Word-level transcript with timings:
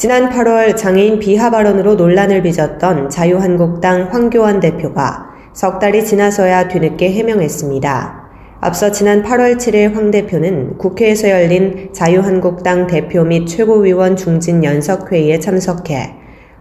지난 0.00 0.30
8월 0.30 0.78
장애인 0.78 1.18
비하 1.18 1.50
발언으로 1.50 1.94
논란을 1.94 2.42
빚었던 2.42 3.10
자유한국당 3.10 4.08
황교안 4.10 4.58
대표가 4.58 5.26
석 5.52 5.78
달이 5.78 6.06
지나서야 6.06 6.68
뒤늦게 6.68 7.12
해명했습니다. 7.12 8.30
앞서 8.62 8.90
지난 8.92 9.22
8월 9.22 9.58
7일 9.58 9.92
황 9.92 10.10
대표는 10.10 10.78
국회에서 10.78 11.28
열린 11.28 11.90
자유한국당 11.92 12.86
대표 12.86 13.24
및 13.24 13.46
최고위원 13.46 14.16
중진 14.16 14.64
연석회의에 14.64 15.38
참석해 15.38 16.14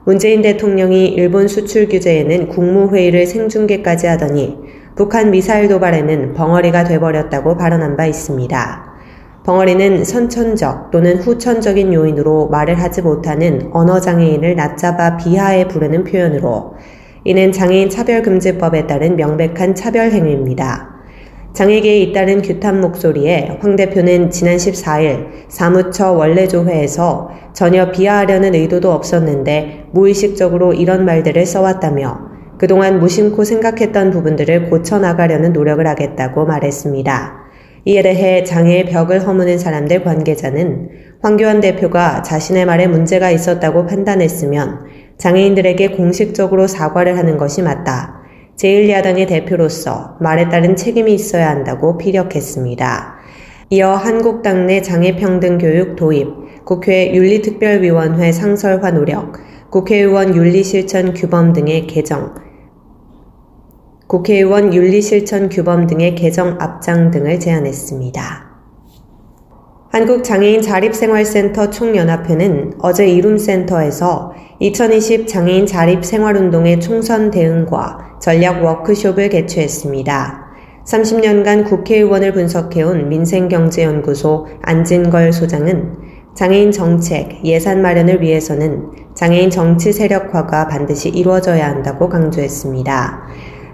문재인 0.03 0.41
대통령이 0.41 1.07
일본 1.07 1.47
수출 1.47 1.87
규제에는 1.87 2.49
국무회의를 2.49 3.25
생중계까지 3.25 4.07
하더니 4.07 4.57
북한 4.97 5.31
미사일 5.31 5.69
도발에는 5.69 6.33
벙어리가 6.33 6.83
돼버렸다고 6.83 7.55
발언한 7.55 7.95
바 7.95 8.05
있습니다. 8.05 8.88
벙어리는 9.43 10.03
선천적 10.03 10.91
또는 10.91 11.17
후천적인 11.17 11.93
요인으로 11.93 12.49
말을 12.49 12.79
하지 12.79 13.01
못하는 13.01 13.69
언어장애인을 13.71 14.55
낮잡아 14.55 15.17
비하해 15.17 15.67
부르는 15.67 16.03
표현으로 16.03 16.73
이는 17.23 17.51
장애인 17.51 17.89
차별금지법에 17.89 18.87
따른 18.87 19.15
명백한 19.15 19.75
차별 19.75 20.11
행위입니다. 20.11 20.89
장애계에 21.53 21.99
잇따른 22.01 22.41
규탄 22.41 22.79
목소리에 22.79 23.57
황 23.59 23.75
대표는 23.75 24.29
지난 24.29 24.57
14일 24.57 25.27
사무처 25.47 26.11
원래조회에서 26.11 27.29
전혀 27.53 27.91
비하하려는 27.91 28.53
의도도 28.53 28.91
없었는데 28.91 29.87
무의식적으로 29.91 30.73
이런 30.73 31.05
말들을 31.05 31.45
써왔다며 31.45 32.29
그동안 32.57 32.99
무심코 32.99 33.43
생각했던 33.45 34.11
부분들을 34.11 34.69
고쳐나가려는 34.69 35.53
노력을 35.53 35.85
하겠다고 35.85 36.45
말했습니다. 36.45 37.38
이에 37.85 38.01
대해 38.01 38.43
장애의 38.43 38.85
벽을 38.85 39.25
허무는 39.25 39.57
사람들 39.57 40.03
관계자는 40.03 40.89
황교안 41.21 41.59
대표가 41.59 42.21
자신의 42.21 42.65
말에 42.65 42.87
문제가 42.87 43.31
있었다고 43.31 43.85
판단했으면 43.87 44.85
장애인들에게 45.17 45.89
공식적으로 45.91 46.67
사과를 46.67 47.17
하는 47.17 47.37
것이 47.37 47.61
맞다. 47.61 48.19
제1야당의 48.57 49.27
대표로서 49.27 50.17
말에 50.19 50.49
따른 50.49 50.75
책임이 50.75 51.13
있어야 51.13 51.49
한다고 51.49 51.97
피력했습니다. 51.97 53.19
이어 53.69 53.91
한국당 53.91 54.65
내 54.65 54.81
장애평등교육 54.81 55.95
도입, 55.95 56.65
국회 56.65 57.13
윤리특별위원회 57.13 58.31
상설화 58.31 58.91
노력, 58.91 59.33
국회의원 59.69 60.35
윤리실천 60.35 61.13
규범 61.13 61.53
등의 61.53 61.87
개정, 61.87 62.33
국회의원 64.09 64.73
윤리실천 64.73 65.49
규범 65.49 65.85
등의 65.85 66.15
개정 66.15 66.57
앞장 66.59 67.11
등을 67.11 67.39
제안했습니다. 67.39 68.49
한국장애인 69.91 70.63
자립생활센터 70.63 71.69
총연합회는 71.69 72.79
어제 72.79 73.07
이룸센터에서 73.07 74.33
2020 74.59 75.27
장애인 75.27 75.67
자립생활운동의 75.67 76.79
총선 76.79 77.29
대응과 77.29 78.17
전략 78.19 78.63
워크숍을 78.63 79.29
개최했습니다. 79.29 80.45
30년간 80.87 81.69
국회의원을 81.69 82.33
분석해온 82.33 83.09
민생경제연구소 83.09 84.47
안진걸 84.63 85.31
소장은 85.33 86.09
장애인 86.33 86.71
정책, 86.71 87.45
예산 87.45 87.83
마련을 87.83 88.23
위해서는 88.23 88.87
장애인 89.13 89.51
정치 89.51 89.93
세력화가 89.93 90.67
반드시 90.67 91.09
이루어져야 91.09 91.67
한다고 91.67 92.09
강조했습니다. 92.09 93.27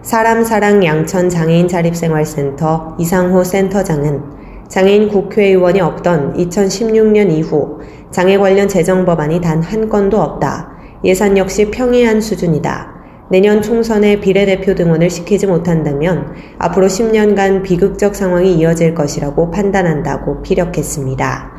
사람사랑 0.05 0.85
양천 0.85 1.29
장애인 1.29 1.67
자립생활센터 1.67 2.95
이상호 2.99 3.43
센터장은 3.43 4.21
장애인 4.67 5.09
국회의원이 5.09 5.81
없던 5.81 6.35
2016년 6.35 7.31
이후 7.31 7.79
장애 8.11 8.37
관련 8.37 8.67
재정 8.67 9.03
법안이 9.03 9.41
단 9.41 9.63
한 9.63 9.89
건도 9.89 10.21
없다. 10.21 10.69
예산 11.03 11.39
역시 11.39 11.71
평이한 11.71 12.21
수준이다. 12.21 12.93
내년 13.31 13.63
총선에 13.63 14.19
비례대표 14.19 14.75
등원을 14.75 15.09
시키지 15.09 15.47
못한다면 15.47 16.35
앞으로 16.59 16.85
10년간 16.85 17.63
비극적 17.63 18.15
상황이 18.15 18.53
이어질 18.53 18.93
것이라고 18.93 19.49
판단한다고 19.49 20.43
피력했습니다. 20.43 21.51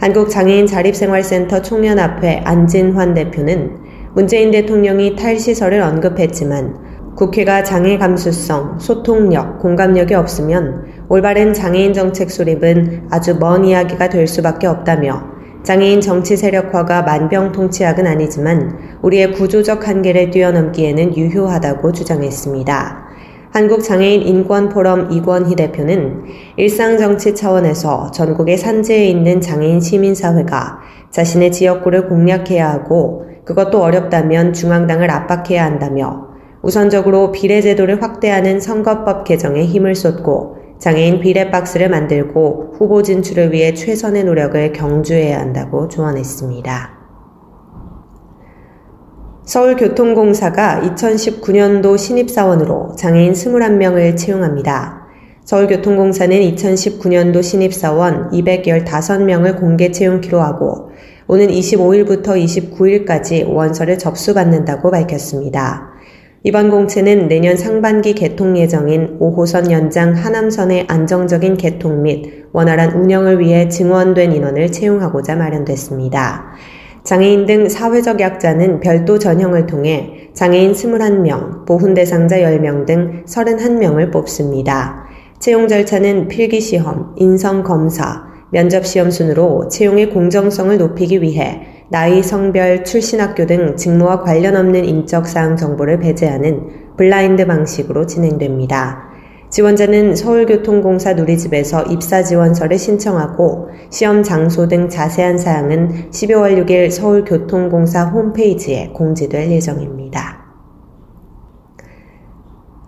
한국장애인 0.00 0.66
자립생활센터 0.66 1.62
총연합회 1.62 2.42
안진환 2.44 3.14
대표는 3.14 3.76
문재인 4.14 4.50
대통령이 4.50 5.14
탈시설을 5.14 5.80
언급했지만 5.80 6.83
국회가 7.16 7.62
장애 7.62 7.96
감수성, 7.96 8.80
소통력, 8.80 9.60
공감력이 9.60 10.14
없으면 10.14 10.84
올바른 11.08 11.54
장애인 11.54 11.92
정책 11.92 12.28
수립은 12.28 13.06
아주 13.08 13.38
먼 13.38 13.64
이야기가 13.64 14.08
될 14.08 14.26
수밖에 14.26 14.66
없다며 14.66 15.22
장애인 15.62 16.00
정치 16.00 16.36
세력화가 16.36 17.02
만병통치약은 17.02 18.06
아니지만 18.06 18.98
우리의 19.02 19.32
구조적 19.32 19.86
한계를 19.86 20.32
뛰어넘기에는 20.32 21.16
유효하다고 21.16 21.92
주장했습니다. 21.92 23.04
한국장애인 23.52 24.22
인권포럼 24.22 25.12
이권희 25.12 25.54
대표는 25.54 26.24
일상정치 26.56 27.36
차원에서 27.36 28.10
전국의 28.10 28.58
산재에 28.58 29.06
있는 29.06 29.40
장애인 29.40 29.80
시민사회가 29.80 30.80
자신의 31.10 31.52
지역구를 31.52 32.08
공략해야 32.08 32.68
하고 32.68 33.24
그것도 33.44 33.80
어렵다면 33.80 34.52
중앙당을 34.52 35.08
압박해야 35.12 35.64
한다며 35.64 36.33
우선적으로 36.64 37.30
비례제도를 37.30 38.02
확대하는 38.02 38.58
선거법 38.58 39.24
개정에 39.24 39.66
힘을 39.66 39.94
쏟고 39.94 40.56
장애인 40.78 41.20
비례박스를 41.20 41.90
만들고 41.90 42.76
후보 42.78 43.02
진출을 43.02 43.52
위해 43.52 43.74
최선의 43.74 44.24
노력을 44.24 44.72
경주해야 44.72 45.40
한다고 45.40 45.88
조언했습니다. 45.88 46.90
서울교통공사가 49.44 50.80
2019년도 50.80 51.98
신입사원으로 51.98 52.96
장애인 52.96 53.34
21명을 53.34 54.16
채용합니다. 54.16 55.04
서울교통공사는 55.44 56.34
2019년도 56.34 57.42
신입사원 57.42 58.30
215명을 58.30 59.60
공개 59.60 59.90
채용키로 59.90 60.40
하고 60.40 60.92
오는 61.28 61.46
25일부터 61.48 62.42
29일까지 62.42 63.46
원서를 63.46 63.98
접수받는다고 63.98 64.90
밝혔습니다. 64.90 65.93
이번 66.46 66.68
공채는 66.68 67.28
내년 67.28 67.56
상반기 67.56 68.12
개통 68.12 68.58
예정인 68.58 69.18
5호선 69.18 69.70
연장 69.70 70.12
하남선의 70.12 70.84
안정적인 70.88 71.56
개통 71.56 72.02
및 72.02 72.44
원활한 72.52 73.00
운영을 73.00 73.40
위해 73.40 73.70
증원된 73.70 74.30
인원을 74.30 74.70
채용하고자 74.70 75.36
마련됐습니다. 75.36 76.52
장애인 77.02 77.46
등 77.46 77.70
사회적 77.70 78.20
약자는 78.20 78.80
별도 78.80 79.18
전형을 79.18 79.64
통해 79.64 80.28
장애인 80.34 80.72
21명, 80.72 81.64
보훈 81.64 81.94
대상자 81.94 82.36
10명 82.36 82.84
등 82.84 83.24
31명을 83.24 84.12
뽑습니다. 84.12 85.06
채용 85.38 85.66
절차는 85.66 86.28
필기시험, 86.28 87.14
인성검사, 87.16 88.22
면접시험 88.50 89.10
순으로 89.10 89.68
채용의 89.68 90.10
공정성을 90.10 90.76
높이기 90.76 91.22
위해 91.22 91.73
나이, 91.90 92.22
성별, 92.22 92.82
출신 92.84 93.20
학교 93.20 93.46
등 93.46 93.76
직무와 93.76 94.22
관련 94.22 94.56
없는 94.56 94.84
인적 94.84 95.26
사항 95.26 95.56
정보를 95.56 95.98
배제하는 95.98 96.96
블라인드 96.96 97.46
방식으로 97.46 98.06
진행됩니다. 98.06 99.10
지원자는 99.50 100.16
서울교통공사 100.16 101.12
누리집에서 101.12 101.84
입사 101.84 102.24
지원서를 102.24 102.78
신청하고 102.78 103.68
시험 103.90 104.22
장소 104.22 104.66
등 104.66 104.88
자세한 104.88 105.38
사항은 105.38 106.10
12월 106.10 106.64
6일 106.64 106.90
서울교통공사 106.90 108.06
홈페이지에 108.06 108.88
공지될 108.88 109.50
예정입니다. 109.52 110.42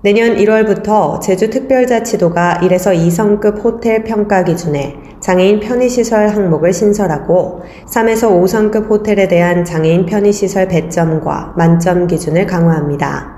내년 0.03 0.37
1월부터 0.37 1.21
제주특별자치도가 1.21 2.61
1에서 2.63 2.97
2성급 2.97 3.63
호텔 3.63 4.05
평가 4.05 4.43
기준에 4.43 4.97
장애인 5.27 5.59
편의시설 5.59 6.29
항목을 6.29 6.73
신설하고 6.73 7.63
3에서 7.87 8.31
5성급 8.31 8.89
호텔에 8.89 9.27
대한 9.27 9.65
장애인 9.65 10.07
편의시설 10.07 10.69
배점과 10.69 11.53
만점 11.57 12.07
기준을 12.07 12.47
강화합니다. 12.47 13.35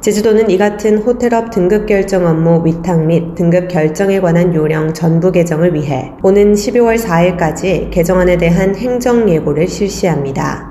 제주도는 0.00 0.48
이 0.48 0.56
같은 0.56 0.98
호텔업 0.98 1.50
등급 1.50 1.86
결정 1.86 2.24
업무 2.28 2.64
위탁 2.64 3.04
및 3.04 3.34
등급 3.34 3.66
결정에 3.66 4.20
관한 4.20 4.54
요령 4.54 4.94
전부 4.94 5.32
개정을 5.32 5.74
위해 5.74 6.12
오는 6.22 6.52
12월 6.52 6.96
4일까지 6.96 7.90
개정안에 7.90 8.36
대한 8.36 8.76
행정 8.76 9.28
예고를 9.28 9.66
실시합니다. 9.66 10.70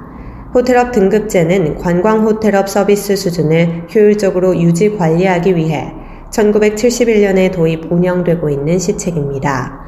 호텔업 0.54 0.94
등급제는 0.94 1.76
관광 1.76 2.26
호텔업 2.26 2.70
서비스 2.70 3.18
수준을 3.18 3.88
효율적으로 3.94 4.58
유지 4.62 4.96
관리하기 4.96 5.58
위해 5.58 5.92
1971년에 6.32 7.52
도입 7.52 7.92
운영되고 7.92 8.50
있는 8.50 8.80
시책입니다. 8.80 9.84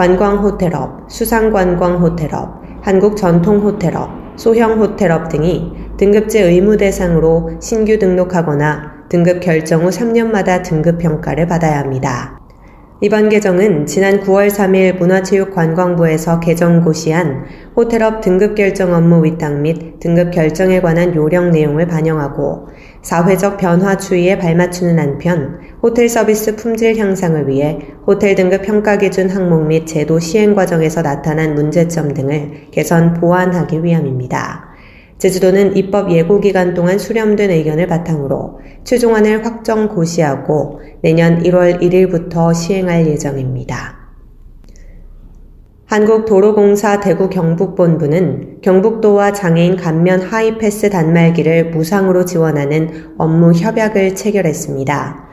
관광 0.00 0.38
호텔업, 0.38 1.10
수상관광 1.10 2.02
호텔업, 2.02 2.62
한국 2.80 3.18
전통 3.18 3.58
호텔업, 3.58 4.08
소형 4.34 4.80
호텔업 4.80 5.28
등이 5.28 5.72
등급제 5.98 6.40
의무 6.40 6.78
대상으로 6.78 7.50
신규 7.60 7.98
등록하거나 7.98 9.08
등급 9.10 9.40
결정 9.40 9.84
후 9.84 9.90
3년마다 9.90 10.62
등급 10.62 10.96
평가를 10.96 11.46
받아야 11.46 11.80
합니다. 11.80 12.39
이번 13.02 13.30
개정은 13.30 13.86
지난 13.86 14.20
9월 14.20 14.50
3일 14.50 14.98
문화체육관광부에서 14.98 16.38
개정 16.38 16.84
고시한 16.84 17.46
호텔업 17.74 18.20
등급 18.20 18.54
결정 18.54 18.92
업무 18.92 19.24
위탁 19.24 19.58
및 19.62 19.98
등급 20.00 20.30
결정에 20.30 20.82
관한 20.82 21.14
요령 21.14 21.50
내용을 21.50 21.86
반영하고 21.86 22.68
사회적 23.00 23.56
변화 23.56 23.96
추이에 23.96 24.36
발맞추는 24.36 24.98
한편 24.98 25.60
호텔 25.82 26.10
서비스 26.10 26.56
품질 26.56 26.98
향상을 26.98 27.48
위해 27.48 27.78
호텔 28.06 28.34
등급 28.34 28.60
평가 28.60 28.98
기준 28.98 29.30
항목 29.30 29.66
및 29.66 29.86
제도 29.86 30.18
시행 30.18 30.54
과정에서 30.54 31.00
나타난 31.00 31.54
문제점 31.54 32.12
등을 32.12 32.66
개선 32.70 33.14
보완하기 33.14 33.82
위함입니다. 33.82 34.69
제주도는 35.20 35.76
입법 35.76 36.10
예고 36.10 36.40
기간 36.40 36.72
동안 36.72 36.98
수렴된 36.98 37.50
의견을 37.50 37.86
바탕으로 37.86 38.60
최종안을 38.84 39.44
확정 39.44 39.88
고시하고 39.88 40.80
내년 41.02 41.42
1월 41.42 41.82
1일부터 41.82 42.54
시행할 42.54 43.06
예정입니다. 43.06 43.98
한국도로공사 45.84 47.00
대구 47.00 47.28
경북본부는 47.28 48.60
경북도와 48.62 49.32
장애인 49.32 49.76
감면 49.76 50.22
하이패스 50.22 50.88
단말기를 50.88 51.70
무상으로 51.70 52.24
지원하는 52.24 53.12
업무 53.18 53.52
협약을 53.52 54.14
체결했습니다. 54.14 55.28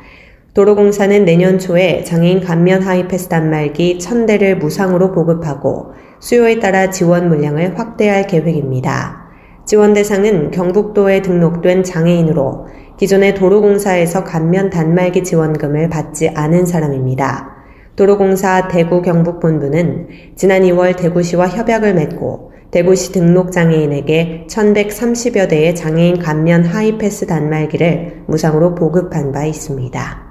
도로공사는 0.53 1.23
내년 1.23 1.59
초에 1.59 2.03
장애인 2.03 2.41
감면 2.41 2.81
하이패스 2.81 3.29
단말기 3.29 3.99
1000대를 3.99 4.55
무상으로 4.55 5.13
보급하고 5.13 5.93
수요에 6.19 6.59
따라 6.59 6.89
지원 6.89 7.29
물량을 7.29 7.79
확대할 7.79 8.27
계획입니다. 8.27 9.26
지원 9.67 9.93
대상은 9.93 10.49
경북도에 10.49 11.21
등록된 11.21 11.83
장애인으로 11.83 12.67
기존의 12.95 13.35
도로공사에서 13.35 14.23
감면 14.23 14.69
단말기 14.69 15.25
지원금을 15.25 15.89
받지 15.89 16.29
않은 16.29 16.65
사람입니다. 16.65 17.53
도로공사 17.97 18.69
대구 18.69 19.01
경북본부는 19.01 20.07
지난 20.37 20.61
2월 20.61 20.95
대구시와 20.95 21.49
협약을 21.49 21.95
맺고 21.95 22.53
대구시 22.71 23.11
등록 23.11 23.51
장애인에게 23.51 24.45
1130여 24.49 25.49
대의 25.49 25.75
장애인 25.75 26.19
감면 26.19 26.63
하이패스 26.63 27.27
단말기를 27.27 28.23
무상으로 28.27 28.73
보급한 28.73 29.33
바 29.33 29.43
있습니다. 29.43 30.26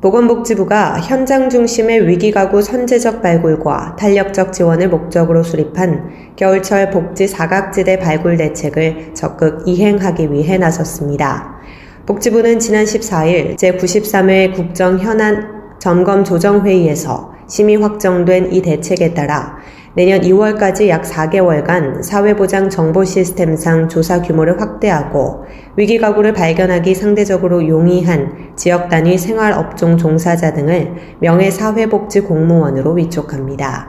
보건복지부가 0.00 0.98
현장 1.00 1.50
중심의 1.50 2.08
위기가구 2.08 2.62
선제적 2.62 3.20
발굴과 3.20 3.96
탄력적 3.98 4.50
지원을 4.50 4.88
목적으로 4.88 5.42
수립한 5.42 6.34
겨울철 6.36 6.88
복지 6.90 7.28
사각지대 7.28 7.98
발굴 7.98 8.38
대책을 8.38 9.12
적극 9.12 9.64
이행하기 9.66 10.32
위해 10.32 10.56
나섰습니다. 10.56 11.60
복지부는 12.06 12.58
지난 12.60 12.86
14일 12.86 13.56
제93회 13.56 14.54
국정 14.54 14.98
현안 14.98 15.76
점검 15.78 16.24
조정회의에서 16.24 17.34
심의 17.46 17.76
확정된 17.76 18.54
이 18.54 18.62
대책에 18.62 19.12
따라 19.12 19.58
내년 19.94 20.20
2월까지 20.20 20.86
약 20.86 21.02
4개월간 21.02 22.04
사회보장 22.04 22.70
정보 22.70 23.04
시스템상 23.04 23.88
조사 23.88 24.22
규모를 24.22 24.60
확대하고 24.60 25.44
위기 25.76 25.98
가구를 25.98 26.32
발견하기 26.32 26.94
상대적으로 26.94 27.66
용이한 27.66 28.49
지역 28.60 28.90
단위 28.90 29.16
생활 29.16 29.54
업종 29.54 29.96
종사자 29.96 30.52
등을 30.52 30.92
명예 31.20 31.50
사회복지 31.50 32.20
공무원으로 32.20 32.92
위촉합니다. 32.92 33.88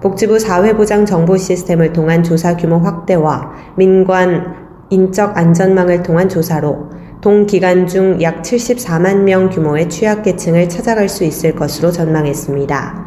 복지부 0.00 0.38
사회보장 0.38 1.04
정보 1.04 1.36
시스템을 1.36 1.92
통한 1.92 2.22
조사 2.22 2.56
규모 2.56 2.78
확대와 2.78 3.50
민관 3.76 4.54
인적 4.90 5.36
안전망을 5.36 6.04
통한 6.04 6.28
조사로 6.28 6.90
동기간 7.20 7.88
중 7.88 8.20
약 8.20 8.42
74만 8.42 9.22
명 9.22 9.50
규모의 9.50 9.88
취약계층을 9.88 10.68
찾아갈 10.68 11.08
수 11.08 11.24
있을 11.24 11.56
것으로 11.56 11.90
전망했습니다. 11.90 13.06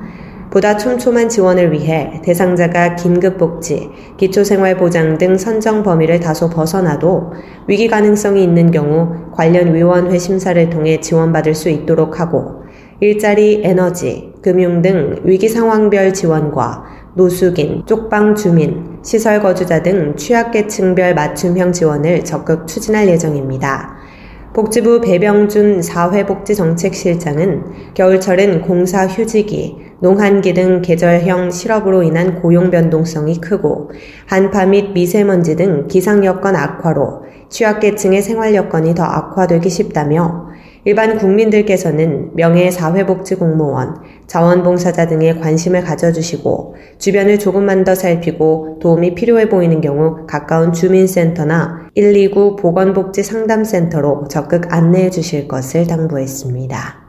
보다 0.58 0.76
촘촘한 0.76 1.30
지원을 1.30 1.72
위해 1.72 2.20
대상자가 2.24 2.96
긴급복지, 2.96 3.92
기초생활보장 4.18 5.20
등 5.20 5.38
선정 5.38 5.84
범위를 5.84 6.20
다소 6.20 6.50
벗어나도 6.50 7.32
위기 7.68 7.88
가능성이 7.88 8.44
있는 8.44 8.72
경우 8.72 9.08
관련 9.34 9.76
위원회 9.76 10.18
심사를 10.18 10.68
통해 10.72 11.00
지원받을 11.00 11.54
수 11.54 11.70
있도록 11.70 12.20
하고 12.20 12.64
일자리, 13.02 13.62
에너지, 13.64 14.34
금융 14.42 14.82
등 14.82 15.22
위기 15.26 15.48
상황별 15.48 16.16
지원과 16.16 16.86
노숙인, 17.14 17.84
쪽방 17.86 18.34
주민, 18.34 18.98
시설 19.04 19.44
거주자 19.44 19.84
등 19.84 20.16
취약계층별 20.16 21.14
맞춤형 21.14 21.72
지원을 21.72 22.24
적극 22.24 22.66
추진할 22.66 23.08
예정입니다. 23.10 23.96
복지부 24.56 25.02
배병준 25.02 25.84
사회복지정책실장은 25.84 27.94
겨울철은 27.94 28.64
공사 28.64 29.06
휴지기, 29.06 29.87
농한기 30.00 30.54
등 30.54 30.82
계절형 30.82 31.50
실업으로 31.52 32.04
인한 32.04 32.42
고용 32.42 32.70
변동성이 32.70 33.42
크고 33.42 33.92
한파 34.28 34.66
및 34.66 34.94
미세먼지 34.94 35.56
등 35.56 35.88
기상 35.88 36.24
여건 36.24 36.56
악화로 36.56 37.24
취약계층의 37.50 38.22
생활 38.22 38.54
여건이 38.54 38.94
더 38.94 39.04
악화되기 39.04 39.70
쉽다며 39.70 40.48
일반 40.86 41.18
국민들께서는 41.18 42.32
명예 42.36 42.72
사회복지 42.72 43.36
공무원, 43.36 43.96
자원봉사자 44.28 45.08
등에 45.08 45.34
관심을 45.34 45.84
가져주시고 45.84 46.76
주변을 46.98 47.40
조금만 47.40 47.84
더 47.84 47.94
살피고 47.94 48.78
도움이 48.82 49.16
필요해 49.16 49.50
보이는 49.50 49.82
경우 49.82 50.26
가까운 50.28 50.72
주민센터나 50.72 51.90
129 51.96 52.56
보건복지 52.56 53.24
상담센터로 53.24 54.28
적극 54.30 54.74
안내해 54.74 55.10
주실 55.10 55.48
것을 55.48 55.88
당부했습니다. 55.88 57.07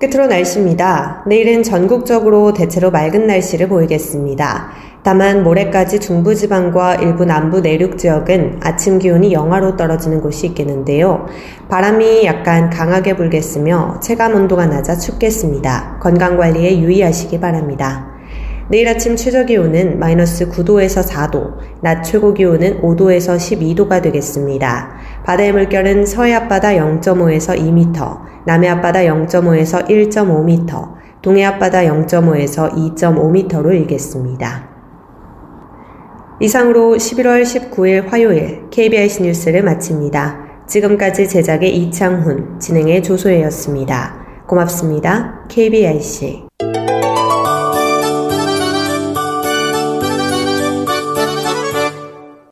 끝으로 0.00 0.28
날씨입니다. 0.28 1.24
내일은 1.26 1.62
전국적으로 1.62 2.54
대체로 2.54 2.90
맑은 2.90 3.26
날씨를 3.26 3.68
보이겠습니다. 3.68 4.70
다만 5.02 5.44
모레까지 5.44 6.00
중부지방과 6.00 6.96
일부 6.96 7.26
남부 7.26 7.60
내륙 7.60 7.98
지역은 7.98 8.60
아침 8.62 8.98
기온이 8.98 9.34
영하로 9.34 9.76
떨어지는 9.76 10.22
곳이 10.22 10.46
있겠는데요. 10.48 11.26
바람이 11.68 12.24
약간 12.24 12.70
강하게 12.70 13.14
불겠으며 13.14 14.00
체감 14.02 14.34
온도가 14.34 14.66
낮아 14.66 14.96
춥겠습니다. 14.96 15.98
건강관리에 16.00 16.78
유의하시기 16.78 17.38
바랍니다. 17.38 18.10
내일 18.70 18.88
아침 18.88 19.16
최저 19.16 19.44
기온은 19.44 19.98
마이너스 19.98 20.48
9도에서 20.48 21.04
4도, 21.04 21.56
낮 21.82 22.02
최고 22.04 22.32
기온은 22.32 22.80
5도에서 22.80 23.36
12도가 23.36 24.00
되겠습니다. 24.00 24.92
바다의 25.24 25.52
물결은 25.52 26.06
서해 26.06 26.34
앞바다 26.34 26.70
0.5에서 26.70 27.56
2m, 27.58 28.20
남해 28.46 28.68
앞바다 28.68 29.00
0.5에서 29.00 29.86
1.5m, 29.88 31.00
동해 31.22 31.44
앞바다 31.44 31.82
0.5에서 31.82 32.72
2.5m로 32.96 33.72
일겠습니다. 33.72 34.68
이상으로 36.40 36.94
11월 36.96 37.42
19일 37.42 38.08
화요일 38.08 38.70
KBIC 38.70 39.24
뉴스를 39.24 39.62
마칩니다. 39.62 40.64
지금까지 40.66 41.28
제작의 41.28 41.76
이창훈, 41.76 42.58
진행의 42.58 43.02
조소혜였습니다. 43.02 44.44
고맙습니다. 44.46 45.44
KBIC 45.48 46.49